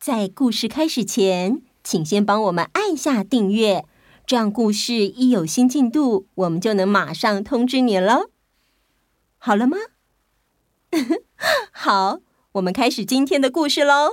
[0.00, 3.84] 在故事开始前，请先帮我们按下订阅，
[4.26, 8.30] 这样故事一有新进度，我们就能马上通知你喽。
[9.36, 9.76] 好了吗？
[11.70, 12.20] 好，
[12.52, 14.12] 我们开始今天的故事喽。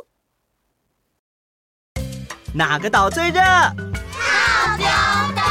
[2.55, 3.39] 哪个岛最热？
[3.39, 4.85] 套丁
[5.37, 5.41] 岛。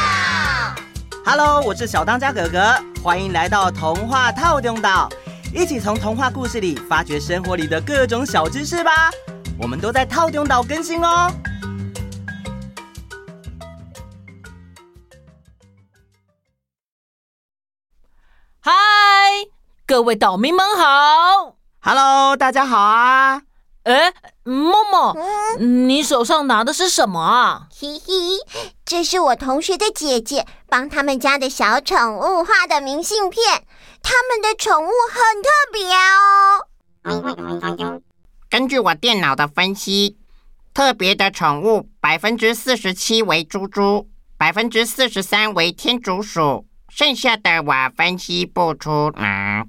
[1.24, 5.08] Hello，我是小当家哥哥，欢迎来到童话套丁岛，
[5.54, 9.10] 一起从童话故事里发掘生活里的各种小知识吧。
[9.58, 11.32] 我们都在套丁岛更新哦。
[18.60, 18.72] 嗨，
[19.86, 23.42] 各位岛民们好！Hello，大家好啊！
[23.84, 24.12] 哎，
[24.44, 25.16] 默默，
[25.58, 27.68] 嗯，你手上拿的是什么啊？
[27.80, 28.12] 嘿嘿，
[28.84, 33.64] 这是我同学的姐姐帮他们家的小宠物画的明信片，
[34.02, 36.66] 他们的宠物很特别哦。
[38.56, 40.16] 根据我电脑的分析，
[40.72, 49.66] 特别的宠物百分之四十七为猪猪，百分之四十三为天竺鼠，剩下的我分析不出来。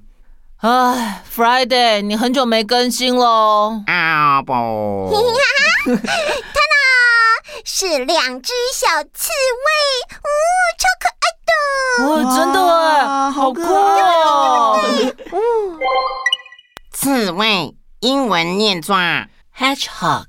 [0.62, 3.82] 唉，Friday，你很久没更新喽。
[3.86, 4.54] 啊不！
[5.84, 6.60] 哈哒，
[7.66, 9.30] 是两只小刺
[9.66, 9.68] 猬，
[10.16, 10.28] 哦，
[10.78, 11.52] 超可爱的！
[12.06, 14.80] 哦，真的哎，好酷哦！
[15.30, 15.78] 嗯，
[16.90, 18.96] 刺猬英文念作
[19.56, 20.26] hedgehog，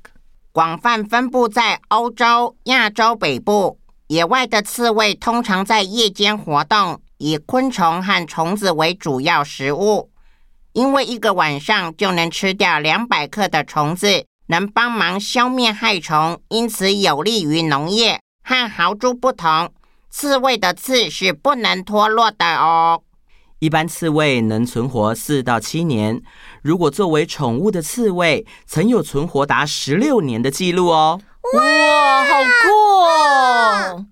[0.50, 3.78] 广泛分布在欧洲、亚洲北部。
[4.08, 10.10] 野外的刺猬通常在夜间活动，以昆虫和虫子为主要食物。
[10.72, 18.18] 因为一个晚上就能吃掉两百克的虫子，能帮忙消灭害虫，因此有利于农业。
[18.42, 19.72] 和豪猪不同，
[20.10, 23.04] 刺猬的刺是不能脱落的哦。
[23.60, 26.22] 一般刺猬能存活四到七年，
[26.62, 31.20] 如果作为宠物的刺猬，曾有存活达十六年的记录哦。
[31.54, 32.68] 哇，好酷
[33.08, 34.06] 哦！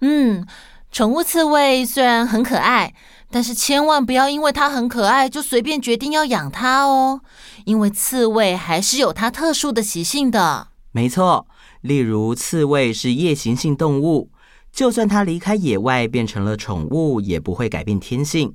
[0.00, 0.46] 嗯，
[0.92, 2.94] 宠物刺猬虽然很可爱。
[3.28, 7.20] 但是千万不要因为它很可爱就随便决定要养它哦，
[7.64, 10.68] 因为刺猬还是有它特殊的习性的。
[10.92, 11.48] 没错，
[11.80, 14.30] 例如刺猬是夜行性动物，
[14.72, 18.54] 就算它离开野外变成了宠物，也不会改变天性。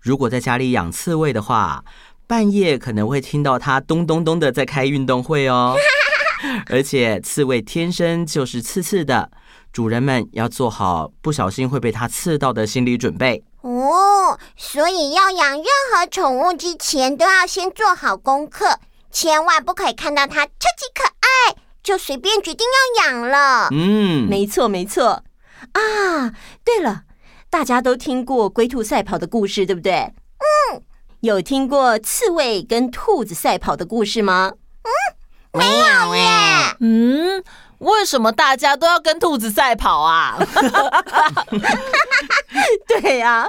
[0.00, 1.84] 如果在家里养刺猬的话，
[2.28, 5.74] 半夜可能会听到它咚咚咚的在开运动会哦。
[6.70, 9.28] 而且刺猬天生就是刺刺的，
[9.72, 13.42] 主人们要做好不小心会被它刺到的心理准备。
[13.62, 18.78] 哦，所以要养任何宠物之前，都要先做好功课，
[19.10, 22.64] 千万不可以看到它超级可爱就随便决定
[22.96, 23.68] 要养了。
[23.72, 25.24] 嗯，没错没错。
[25.72, 27.02] 啊，对了，
[27.50, 30.12] 大家都听过龟兔赛跑的故事，对不对？
[30.72, 30.82] 嗯，
[31.20, 34.52] 有听过刺猬跟兔子赛跑的故事吗？
[34.82, 36.26] 嗯，没有耶。
[36.80, 37.44] 嗯。
[37.78, 40.36] 为什么大家都要跟兔子赛跑啊？
[42.88, 43.48] 对呀、啊，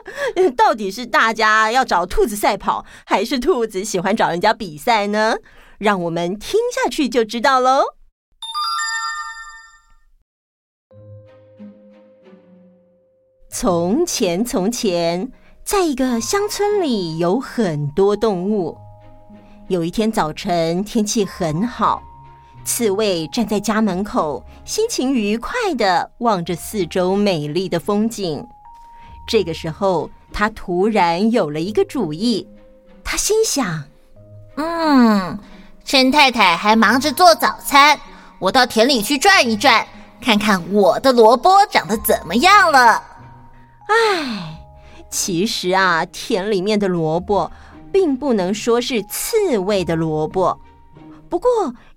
[0.55, 5.37] 到底是大家要找兔子赛跑，还是兔子喜欢找人家比赛呢？
[5.79, 7.85] 让我们听下去就知道喽。
[13.49, 15.31] 从前，从前，
[15.69, 18.75] 在一个乡村里，有很多动物。
[19.67, 22.01] 有一天早晨，天气很好。
[22.65, 28.43] 刺猬站在家门口，心情愉快的望着四周美丽的风景。
[29.27, 32.49] 这个时候，他突然有了一个主意。
[33.03, 33.83] 他心想
[34.57, 35.37] ：“嗯，
[35.85, 37.95] 陈太太还忙着做早餐，
[38.39, 39.85] 我到田里去转一转，
[40.19, 43.03] 看看我的萝卜长得怎么样了。”
[43.87, 44.58] 唉，
[45.09, 47.51] 其实啊，田里面的萝卜
[47.91, 50.59] 并不能说是刺猬的萝卜。
[51.29, 51.49] 不过，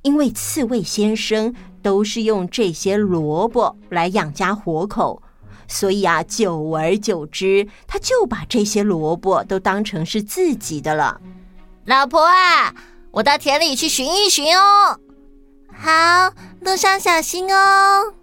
[0.02, 5.22] 因为刺猬先生都是用这些萝卜来养家活口，
[5.66, 11.20] 所以啊，久而久之，他就把这些萝卜都当成是自己的了。
[11.86, 12.74] 老婆啊，
[13.10, 14.98] 我到田里去寻一寻哦。
[15.72, 18.14] 好，路上小心哦。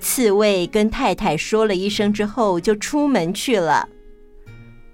[0.00, 3.88] 刺猬跟太太说了一声之后，就出门去了。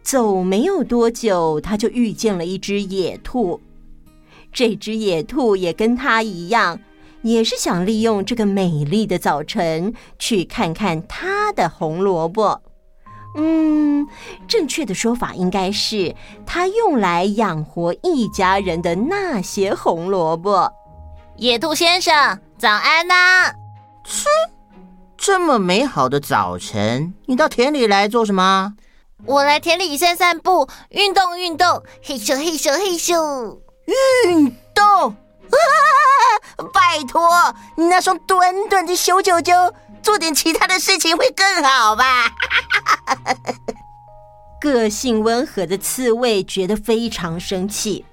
[0.09, 3.61] 走没有多久，他就遇见了一只野兔。
[4.51, 6.81] 这只野兔也跟他一样，
[7.21, 12.63] 也是想利用这个美丽的早晨去看看他的红萝卜。
[13.37, 14.09] 嗯，
[14.49, 16.17] 正确的说法应该是
[16.47, 20.73] 他用来养活一家人的那些红萝卜。
[21.37, 23.53] 野兔先生，早安呐！
[24.05, 24.25] 吃，
[25.19, 28.73] 这么美好的早晨，你到田里来做什么？
[29.27, 33.59] 我来田里散散步，运动运动，嘿咻嘿咻嘿咻。
[34.33, 35.17] 运动啊！
[36.73, 37.29] 拜托，
[37.77, 39.73] 你那双短短的小脚脚，
[40.03, 42.27] 做点其他的事情会更好吧？
[44.61, 48.05] 个性温和的刺猬觉得非常生气。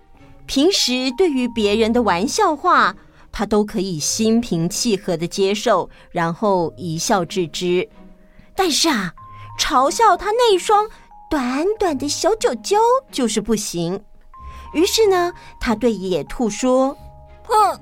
[0.46, 2.96] 平时对于别人的玩笑话，
[3.32, 7.88] 他都可以心平气和的接受，然后一笑置之。
[8.56, 9.14] 但是啊，
[9.60, 10.88] 嘲笑他那双
[11.30, 12.78] 短短的小脚脚
[13.12, 14.04] 就是不行。
[14.74, 16.96] 于是呢，他对野兔说
[17.48, 17.80] ：“哼，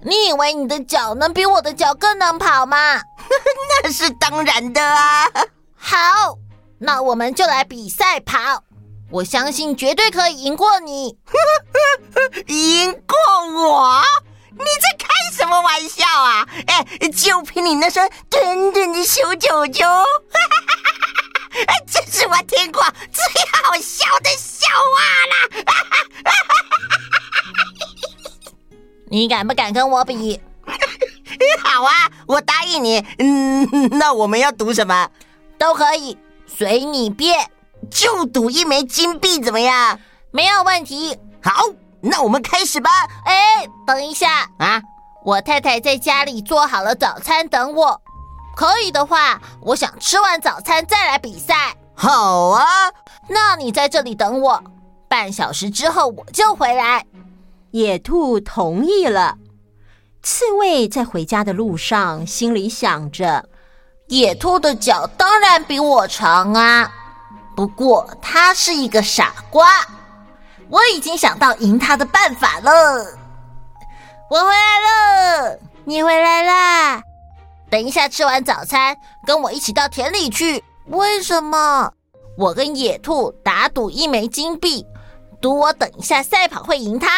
[0.00, 3.00] 你以为你的脚能比我的脚更能跑吗？
[3.82, 5.28] 那是当然的啊！
[5.74, 6.38] 好，
[6.78, 8.62] 那我们就来比赛跑。
[9.10, 11.18] 我相信绝对可以赢过你。
[12.46, 13.16] 赢过
[13.52, 14.00] 我？
[14.58, 15.06] 你在开
[15.36, 16.46] 什么玩笑啊？
[16.66, 20.04] 哎，就凭你那双短短的小脚脚，
[21.90, 22.82] 这是我听过
[23.12, 25.00] 最好笑的笑话
[25.30, 25.34] 了。
[29.10, 30.40] ”你敢不敢跟我比？
[31.62, 33.04] 好啊，我答应你。
[33.18, 35.10] 嗯， 那我们要赌什么？
[35.58, 36.16] 都可以，
[36.46, 37.50] 随你便。
[37.90, 39.98] 就赌一枚金币，怎么样？
[40.30, 41.18] 没有问题。
[41.42, 41.64] 好，
[42.02, 42.90] 那我们开始吧。
[43.24, 44.82] 哎，等一下啊！
[45.24, 48.02] 我太太在家里做好了早餐等我。
[48.56, 51.76] 可以的话，我想吃完早餐再来比赛。
[51.94, 52.64] 好啊，
[53.28, 54.62] 那你在这里等我，
[55.08, 57.06] 半小时之后我就回来。
[57.70, 59.38] 野兔同意了。
[60.22, 63.48] 刺猬在回家的路上，心里想着：
[64.08, 66.92] 野兔的脚当然比我长啊，
[67.56, 69.68] 不过它是一个傻瓜。
[70.72, 73.04] 我已经想到赢他的办法了。
[74.30, 77.02] 我回来了，你回来啦！
[77.70, 78.96] 等一下吃完早餐，
[79.26, 80.64] 跟我一起到田里去。
[80.86, 81.92] 为什么？
[82.38, 84.86] 我跟野兔打赌一枚金币，
[85.42, 87.08] 赌我等一下赛跑会赢他。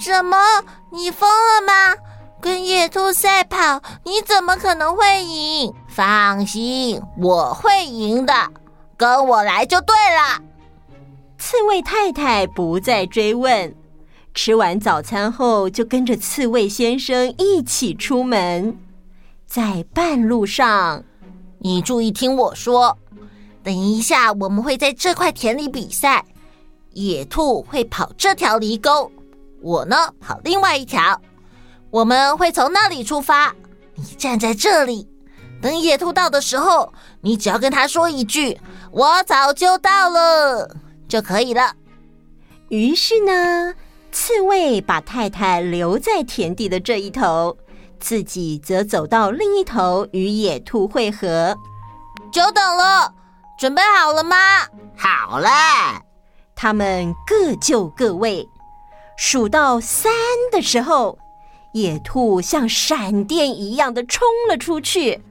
[0.00, 0.36] 什么？
[0.90, 1.94] 你疯了吗？
[2.40, 5.72] 跟野兔赛跑，你怎么可能会赢？
[5.88, 8.34] 放心，我会赢的，
[8.96, 10.40] 跟我来就对了。
[11.48, 13.72] 刺猬太太不再追问，
[14.34, 18.76] 吃完早餐后就跟着刺猬先生一起出门。
[19.46, 21.04] 在半路上，
[21.60, 22.98] 你注意听我说，
[23.62, 26.24] 等一下我们会在这块田里比赛，
[26.94, 29.12] 野兔会跑这条犁沟。
[29.62, 31.20] 我呢，跑另外一条，
[31.90, 33.54] 我们会从那里出发。
[33.94, 35.06] 你站在这里，
[35.62, 38.58] 等野兔到的时候，你只要跟他说一句
[38.90, 40.76] “我早就到了”
[41.08, 41.74] 就可以了。
[42.68, 43.74] 于是呢，
[44.10, 47.56] 刺猬把太太留在田地的这一头，
[48.00, 51.56] 自己则走到另一头与野兔会合。
[52.32, 53.14] 久等了，
[53.58, 54.36] 准备好了吗？
[54.96, 55.48] 好了，
[56.54, 58.48] 他们各就各位。
[59.16, 60.12] 数到三
[60.50, 61.18] 的时候，
[61.72, 65.22] 野兔像闪电一样的冲了出去，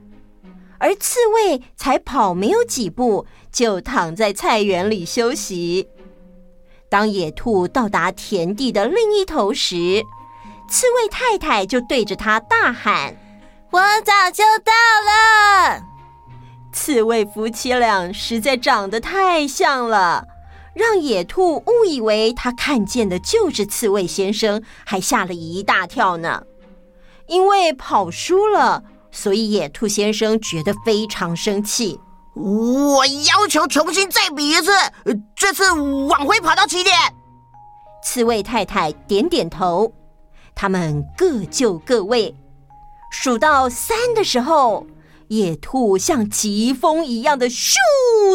[0.78, 5.88] 而刺猬才跑没有几步，就躺在菜园里休息。
[6.88, 10.02] 当野兔到达田地的另一头时，
[10.68, 13.16] 刺猬太太就对着他大喊
[13.72, 14.72] ：“我早就到
[15.04, 15.82] 了！”
[16.72, 20.26] 刺猬夫妻俩实在长得太像了。
[20.74, 26.42] 让野兔误以为他看见的就是刺猬先生，还吓了一大跳呢。
[27.28, 31.98] 因为跑输了，所以野兔先生觉得非常生气。
[32.34, 34.70] 我要求重新再比一次，
[35.34, 36.94] 这次往回跑到起点。
[38.04, 39.92] 刺猬太太点点头，
[40.54, 42.36] 他们各就各位。
[43.10, 44.86] 数到三的时候，
[45.28, 47.76] 野兔像疾风一样的咻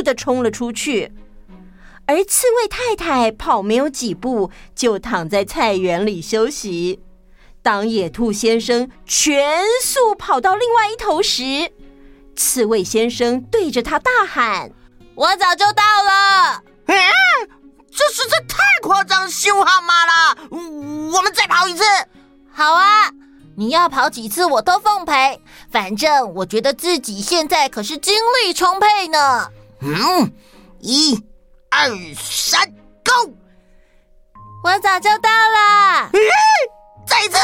[0.03, 1.13] 的冲了出去。
[2.07, 6.99] 而刺猬太太跑没有几步，就躺在菜园里休息。
[7.63, 11.71] 当野兔先生全速跑到另外一头时，
[12.35, 14.71] 刺猬先生对着他大喊
[15.15, 16.11] ：“我早就到了！”
[16.87, 17.11] 啊，
[17.91, 20.37] 这实在太夸张，凶悍妈了！
[20.49, 21.83] 我们再跑一次。
[22.51, 23.11] 好啊，
[23.55, 25.39] 你要跑几次我都奉陪。
[25.69, 29.51] 反正我觉得自己现在可是精力充沛呢。
[29.81, 30.33] 嗯，
[30.79, 31.23] 一。
[31.73, 32.67] 二三
[33.05, 33.33] ，Go！
[34.65, 36.09] 我早就到了。
[37.05, 37.37] 再一次，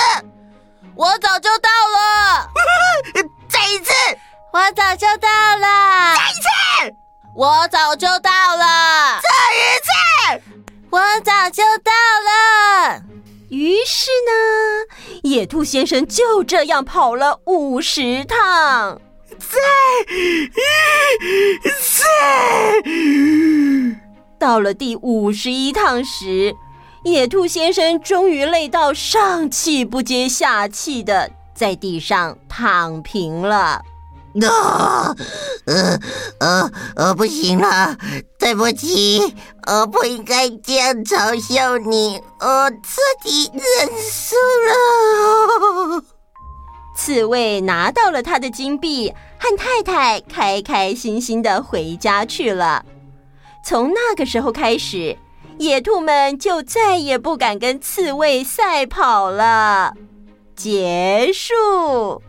[0.95, 2.49] 我早就到了。
[3.49, 3.91] 再一次，
[4.53, 6.15] 我早就到了。
[6.15, 6.95] 再一次，
[7.35, 9.19] 我早就到了。
[9.21, 9.89] 再一次，
[10.89, 11.91] 我早就到
[12.25, 13.01] 了。
[13.49, 14.31] 于是呢，
[15.23, 18.99] 野兔先生就这样跑了五十趟。
[19.39, 19.57] 再，
[21.81, 22.03] 再。
[24.39, 26.55] 到了第五十一趟时，
[27.11, 33.81] 野兔先生终于累到上气不接下气的在地上躺平了。
[34.47, 35.15] 啊，
[35.65, 35.99] 呃
[36.39, 37.97] 呃呃，不行了，
[38.37, 39.33] 对不起，
[39.65, 44.35] 我不应该这样嘲笑你，我彻底认输
[44.67, 46.03] 了。
[46.95, 52.85] 刺猬拿到了他的金币，和太太开开心心的回家去了。
[53.63, 55.17] 从那个时候开始，
[55.59, 59.93] 野兔们就再也不敢跟刺猬赛跑了。
[60.55, 62.21] 结束。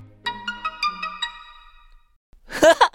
[2.50, 2.90] 哈哈，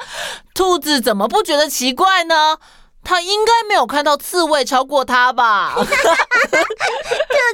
[0.56, 2.58] 兔子怎么不觉得奇怪呢？
[3.06, 5.76] 他应该没有看到刺猬超过他吧？
[5.76, 5.86] 兔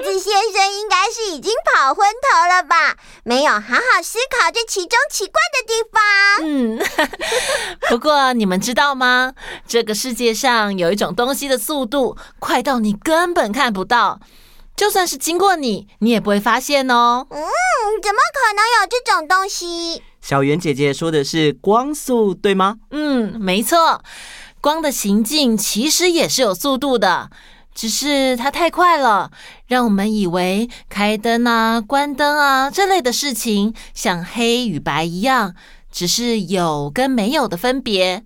[0.04, 2.76] 子先生应该是已经跑昏头了吧？
[3.30, 6.02] 没有好好思考这其中奇怪的地方。
[6.42, 6.80] 嗯，
[7.88, 9.36] 不过你们知道吗？
[9.68, 14.20] 这个世界上有一种东西的速度快到你根本看不到，
[14.76, 17.28] 就算是经过你，你也不会发现哦。
[17.30, 17.40] 嗯，
[18.02, 20.02] 怎么可能有这种东西？
[20.20, 22.78] 小圆姐姐说的是光速，对吗？
[22.90, 24.02] 嗯，没错。
[24.60, 27.30] 光的行进其实也是有速度的，
[27.80, 29.32] 只是它太快了，
[29.68, 35.56] 让我们以为开灯啊、关灯啊这类的事情像黑与白一样，
[35.90, 38.26] 只是有跟没有的分别。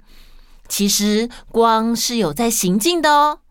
[0.67, 3.41] 其实光是有在行进的哦，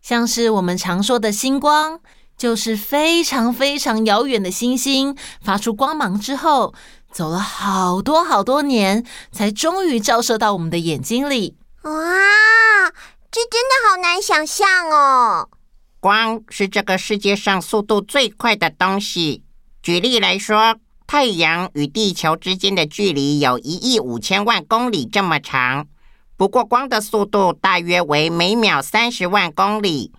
[0.00, 1.98] 像是我们常说的星光，
[2.36, 6.72] 就是非常非常遥远的星星发出光芒之后，
[7.10, 11.56] 走了好多好多年，才终于照射到我们的眼睛里。
[11.82, 11.92] 哇，
[13.30, 15.50] 这真的好难想象哦！
[16.00, 19.44] 光是这个世界上速度最快的东西。
[19.82, 25.86] 举例来说，太阳与地球之间的距离有一亿五千万公里这么长，
[26.38, 30.10] 不过光的速度大约为每秒三十万公里，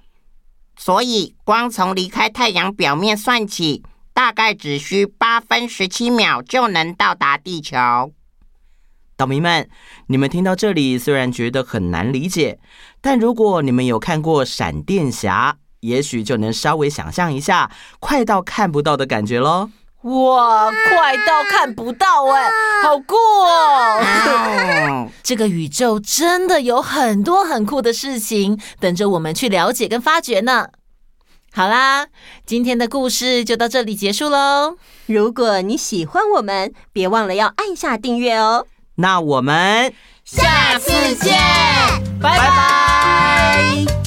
[0.78, 8.14] 所以光从离开太阳表面算起，大概只需八分十七秒就能到达地球。
[9.20, 9.68] 岛民们，
[10.08, 12.58] 你们听到这里虽然觉得很难理解，
[13.02, 19.72] 但如果你们有看过闪电侠，也许就能稍微想象一下快到看不到的感觉喽。
[20.04, 22.50] 哇，快到看不到哎，
[22.82, 25.10] 好酷哦！
[25.22, 30.70] 这个宇宙真的有很多很酷的事情等着我们去了解跟发掘呢。
[31.52, 32.08] 好啦，
[32.46, 34.78] 今天的故事就到这里结束喽。
[35.08, 38.66] 如果你喜欢我们，别忘了要按下订阅哦。
[39.00, 39.94] 那我们
[40.26, 41.40] 下次见，
[42.22, 43.99] 拜拜。